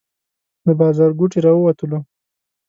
[0.65, 1.99] له بازارګوټي راووتلو.